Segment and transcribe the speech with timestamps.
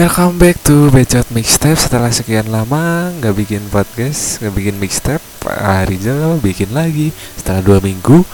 [0.00, 1.76] Welcome back to Becot Mixtape.
[1.76, 5.20] Setelah sekian lama nggak bikin podcast, nggak bikin mixtape
[5.84, 7.12] Rizal bikin lagi.
[7.36, 8.24] Setelah dua minggu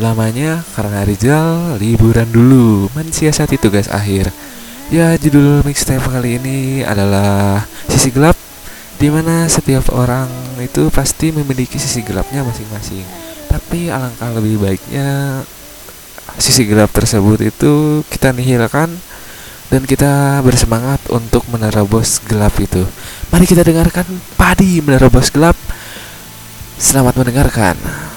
[0.00, 2.88] Lamanya karena Rizal liburan dulu.
[2.96, 4.32] Mensiasati tugas akhir.
[4.88, 8.40] Ya judul mixtape kali ini adalah Sisi Gelap
[8.96, 13.04] Di mana setiap orang itu pasti memiliki sisi gelapnya masing-masing.
[13.44, 15.44] Tapi alangkah lebih baiknya
[16.40, 19.09] Sisi gelap tersebut itu kita nihilkan
[19.70, 22.82] dan kita bersemangat untuk menerobos gelap itu.
[23.30, 25.54] Mari kita dengarkan Padi menerobos gelap.
[26.74, 28.09] Selamat mendengarkan.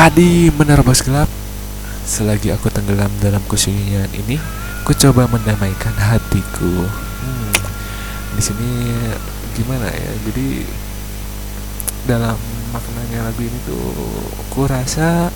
[0.00, 1.28] Padi menerobos gelap.
[2.08, 4.40] Selagi aku tenggelam dalam kesunyian ini,
[4.80, 6.88] ku coba mendamaikan hatiku.
[7.20, 7.52] Hmm,
[8.32, 8.96] di sini
[9.52, 10.12] gimana ya?
[10.24, 10.64] Jadi
[12.08, 12.32] dalam
[12.72, 13.92] maknanya lagu ini tuh,
[14.48, 15.28] ku rasa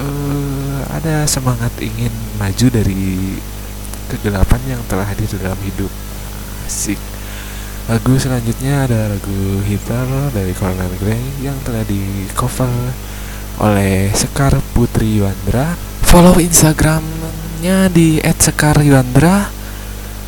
[0.00, 3.36] eh, ada semangat ingin maju dari
[4.08, 5.92] kegelapan yang telah hadir dalam hidup.
[6.64, 6.96] Asik.
[7.92, 12.72] Lagu selanjutnya ada lagu Hitter dari Conan Gray yang telah di cover
[13.62, 15.76] oleh Sekar Putri Yuandra.
[16.02, 19.50] Follow Instagramnya di @sekaryuandra.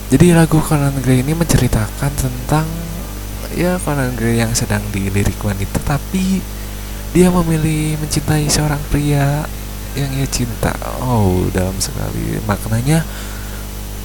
[0.07, 2.67] Jadi lagu Conan Gray ini menceritakan tentang
[3.59, 6.39] ya Conan Gray yang sedang dilirik wanita tapi
[7.11, 9.43] dia memilih mencintai seorang pria
[9.97, 10.77] yang ia cinta.
[11.01, 13.03] Oh, dalam sekali maknanya.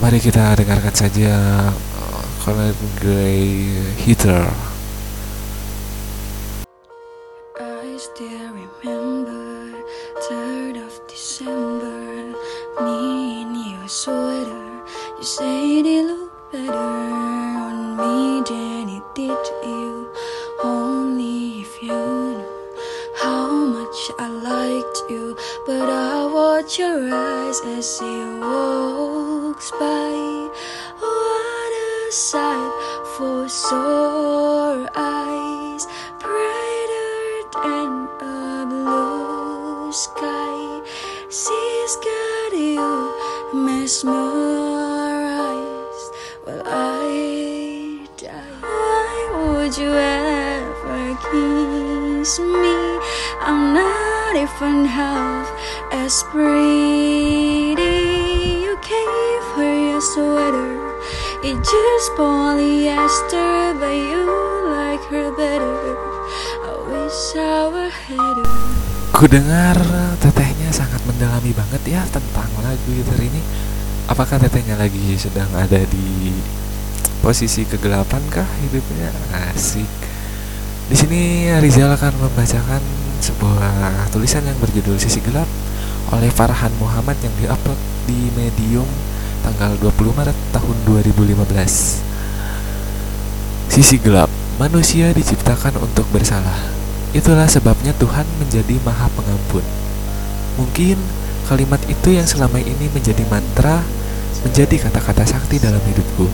[0.01, 1.33] Mari kita dengarkan saja
[1.75, 3.69] uh, Conan Gray
[4.01, 4.70] Hitter.
[32.11, 35.87] For sore eyes
[36.19, 40.81] brighter than a blue sky.
[41.29, 43.15] She's got you
[43.53, 44.11] mesmerized
[46.43, 48.59] while I die.
[48.59, 52.99] Why would you ever kiss me?
[53.39, 55.47] I'm not even half
[55.93, 57.00] as pretty.
[61.41, 64.29] It just polyester, but you
[64.69, 65.73] like her better.
[66.61, 68.45] I wish I were her.
[69.09, 73.41] Ku tetehnya sangat mendalami banget ya tentang lagu gitar ini.
[74.05, 76.29] Apakah tetehnya lagi sedang ada di
[77.25, 79.09] posisi kegelapan kah hidupnya?
[79.49, 79.89] Asik.
[80.93, 82.85] Di sini Rizal akan membacakan
[83.17, 85.49] sebuah tulisan yang berjudul Sisi Gelap
[86.13, 88.85] oleh Farhan Muhammad yang diupload di Medium
[89.41, 92.01] tanggal 20 Maret tahun 2015.
[93.71, 94.29] Sisi gelap,
[94.61, 96.71] manusia diciptakan untuk bersalah.
[97.11, 99.65] Itulah sebabnya Tuhan menjadi Maha Pengampun.
[100.55, 100.95] Mungkin
[101.49, 103.83] kalimat itu yang selama ini menjadi mantra,
[104.47, 106.29] menjadi kata-kata sakti dalam hidupku.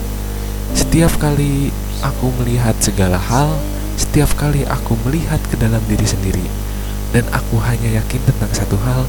[0.76, 1.74] Setiap kali
[2.04, 3.58] aku melihat segala hal,
[3.98, 6.46] setiap kali aku melihat ke dalam diri sendiri,
[7.10, 9.08] dan aku hanya yakin tentang satu hal,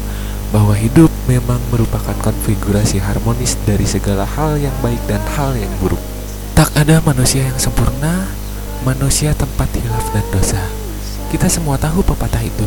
[0.49, 6.01] bahwa hidup memang merupakan konfigurasi harmonis dari segala hal yang baik dan hal yang buruk.
[6.57, 8.25] Tak ada manusia yang sempurna,
[8.81, 10.61] manusia tempat hilaf dan dosa.
[11.29, 12.65] Kita semua tahu pepatah itu,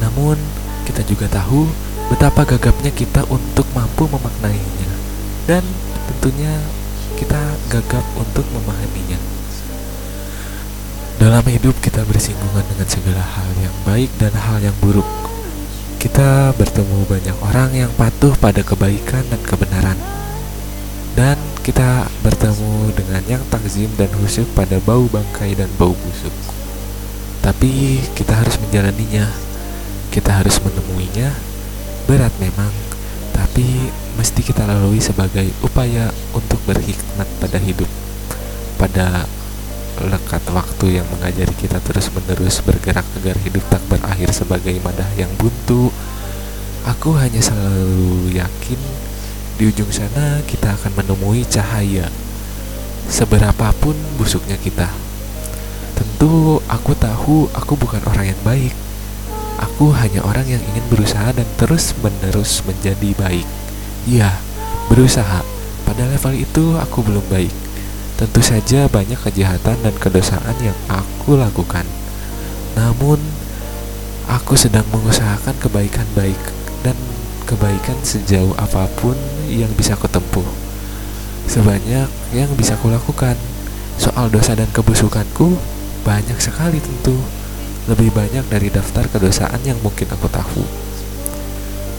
[0.00, 0.40] namun
[0.88, 1.68] kita juga tahu
[2.08, 4.90] betapa gagapnya kita untuk mampu memaknainya,
[5.44, 5.60] dan
[6.08, 6.56] tentunya
[7.20, 7.36] kita
[7.68, 9.20] gagap untuk memahaminya.
[11.20, 15.04] Dalam hidup kita bersinggungan dengan segala hal yang baik dan hal yang buruk.
[16.08, 20.00] Kita bertemu banyak orang yang patuh pada kebaikan dan kebenaran.
[21.12, 26.32] Dan kita bertemu dengan yang takzim dan khusyuk pada bau bangkai dan bau busuk.
[27.44, 29.28] Tapi kita harus menjalaninya.
[30.08, 31.28] Kita harus menemuinya.
[32.08, 32.72] Berat memang,
[33.36, 37.90] tapi mesti kita lalui sebagai upaya untuk berhikmat pada hidup.
[38.80, 39.28] Pada
[40.06, 45.90] lekat waktu yang mengajari kita terus-menerus bergerak agar hidup tak berakhir sebagai madah yang buntu.
[46.86, 48.80] Aku hanya selalu yakin
[49.58, 52.06] di ujung sana kita akan menemui cahaya.
[53.10, 54.86] Seberapapun busuknya kita.
[55.98, 58.70] Tentu aku tahu aku bukan orang yang baik.
[59.58, 63.48] Aku hanya orang yang ingin berusaha dan terus-menerus menjadi baik.
[64.06, 64.38] Iya,
[64.86, 65.42] berusaha.
[65.82, 67.67] Pada level itu aku belum baik.
[68.18, 71.86] Tentu saja banyak kejahatan dan kedosaan yang aku lakukan.
[72.74, 73.22] Namun,
[74.26, 76.42] aku sedang mengusahakan kebaikan baik
[76.82, 76.98] dan
[77.46, 79.14] kebaikan sejauh apa pun
[79.46, 80.42] yang bisa kutempuh.
[81.46, 83.38] Sebanyak yang bisa kulakukan.
[84.02, 85.54] Soal dosa dan kebusukanku
[86.02, 87.14] banyak sekali tentu.
[87.86, 90.66] Lebih banyak dari daftar kedosaan yang mungkin aku tahu.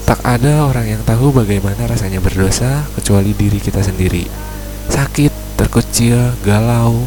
[0.04, 4.28] Tak ada orang yang tahu bagaimana rasanya berdosa kecuali diri kita sendiri.
[4.90, 5.39] Sakit,
[5.70, 7.06] terkecil, galau.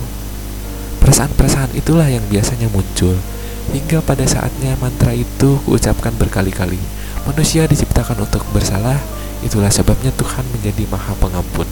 [1.03, 3.19] Perasaan-perasaan itulah yang biasanya muncul
[3.75, 6.79] hingga pada saatnya mantra itu kuucapkan berkali-kali.
[7.27, 8.99] Manusia diciptakan untuk bersalah,
[9.43, 11.67] itulah sebabnya Tuhan menjadi Maha Pengampun.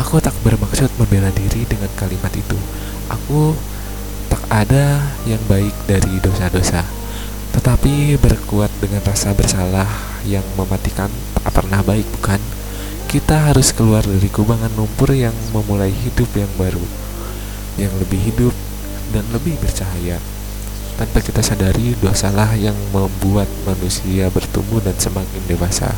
[0.00, 2.56] Aku tak bermaksud membela diri dengan kalimat itu.
[3.08, 3.54] Aku
[4.28, 6.84] tak ada yang baik dari dosa-dosa.
[7.56, 9.88] Tetapi berkuat dengan rasa bersalah
[10.26, 12.59] yang mematikan tak pernah baik, bukan?
[13.10, 16.86] Kita harus keluar dari kubangan lumpur yang memulai hidup yang baru,
[17.74, 18.54] yang lebih hidup
[19.10, 20.22] dan lebih bercahaya.
[20.94, 25.90] Tanpa kita sadari, dosalah yang membuat manusia bertumbuh dan semakin dewasa.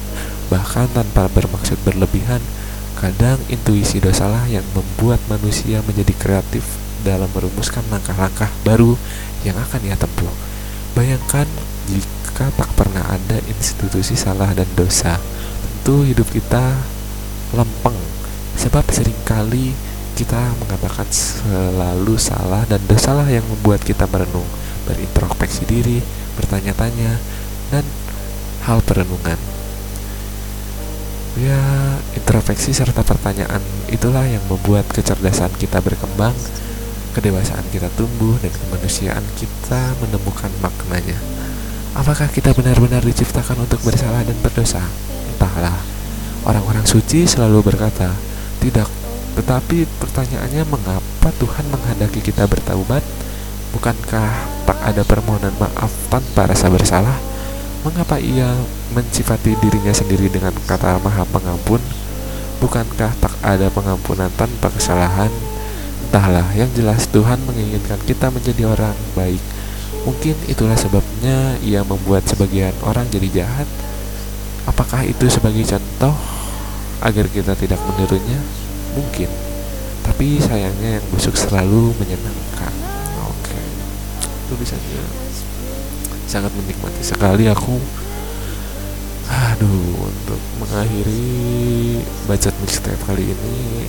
[0.48, 2.40] Bahkan tanpa bermaksud berlebihan,
[2.96, 6.64] kadang intuisi dosalah yang membuat manusia menjadi kreatif
[7.04, 8.96] dalam merumuskan langkah-langkah baru
[9.44, 10.32] yang akan ia tempuh.
[10.96, 11.44] Bayangkan
[11.92, 15.20] jika tak pernah ada institusi salah dan dosa,
[15.60, 16.91] tentu hidup kita
[17.52, 17.96] lempeng.
[18.56, 19.72] Sebab sering kali
[20.12, 24.46] kita mengatakan selalu salah dan dosalah yang membuat kita merenung,
[24.84, 25.98] berintrospeksi diri,
[26.36, 27.16] bertanya-tanya,
[27.72, 27.84] dan
[28.68, 29.40] hal perenungan.
[31.32, 31.58] Ya,
[32.12, 36.36] introspeksi serta pertanyaan itulah yang membuat kecerdasan kita berkembang,
[37.16, 41.16] kedewasaan kita tumbuh, dan kemanusiaan kita menemukan maknanya.
[41.96, 44.84] Apakah kita benar-benar diciptakan untuk bersalah dan berdosa?
[45.32, 45.76] Entahlah.
[46.42, 48.10] Orang-orang suci selalu berkata,
[48.58, 48.88] "Tidak."
[49.38, 53.00] Tetapi pertanyaannya, mengapa Tuhan menghendaki kita bertaubat?
[53.72, 54.30] Bukankah
[54.68, 57.16] tak ada permohonan maaf tanpa rasa bersalah?
[57.82, 58.52] Mengapa ia
[58.92, 61.80] mensifati dirinya sendiri dengan kata maha pengampun?
[62.60, 65.32] Bukankah tak ada pengampunan tanpa kesalahan?
[66.06, 69.40] Entahlah, yang jelas Tuhan menginginkan kita menjadi orang baik.
[70.04, 73.66] Mungkin itulah sebabnya ia membuat sebagian orang jadi jahat.
[74.66, 76.14] Apakah itu sebagai contoh
[77.02, 78.38] agar kita tidak menirunya?
[78.94, 79.26] Mungkin.
[80.02, 82.74] Tapi sayangnya yang busuk selalu menyenangkan.
[83.26, 83.58] Oke.
[84.50, 85.02] Tulisannya
[86.30, 87.76] sangat menikmati sekali aku.
[89.32, 93.88] Aduh, untuk mengakhiri bacot mixtape kali ini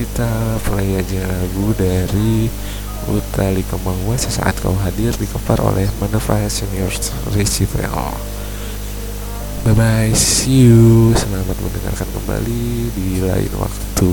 [0.00, 2.48] kita play aja lagu dari
[3.04, 7.84] Utali Kemauan sesaat kau hadir di cover oleh Manova Seniors Recipe.
[9.70, 11.14] Bye bye, see you.
[11.14, 14.10] Selamat mendengarkan kembali di lain waktu.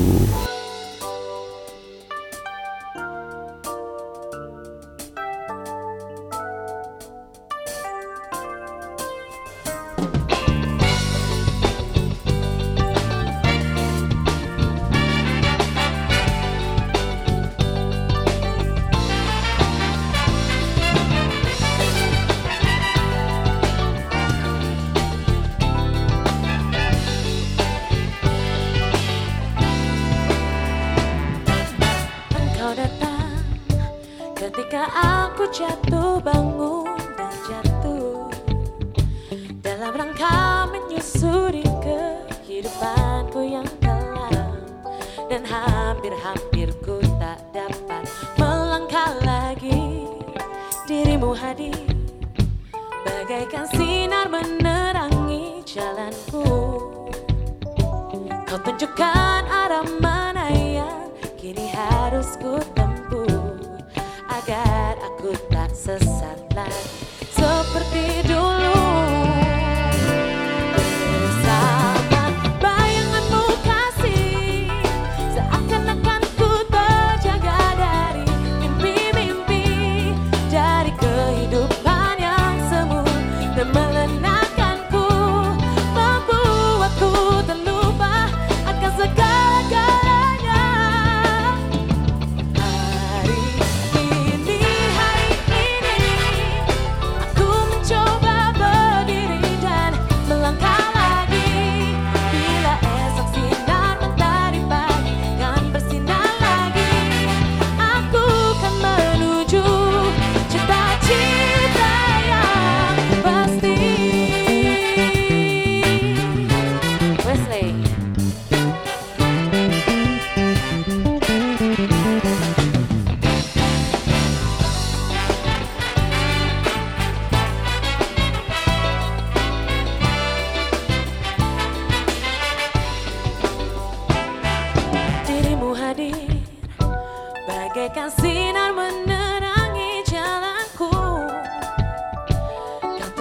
[35.18, 36.86] Aku jatuh bangun
[37.18, 38.30] dan jatuh.
[39.58, 44.54] Dalam rangka menyusuri kehidupanku yang kelam.
[45.26, 48.06] Dan hampir-hampir ku tak dapat
[48.38, 50.06] melangkah lagi.
[50.88, 51.76] Dirimu hadir
[53.04, 56.48] bagaikan sinar menerangi jalanku.
[58.48, 62.87] Kau tunjukkan arah mana yang kini harus ku tempuh
[64.38, 66.86] Agar aku tak sesat lagi.
[67.26, 68.77] Seperti dulu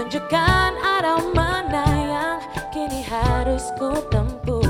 [0.07, 2.39] tunjukkan arah mana yang
[2.71, 4.63] kini harus ku tempuh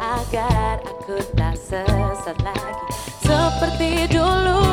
[0.00, 2.88] agar aku tak sesat lagi.
[3.20, 4.64] Seperti dulu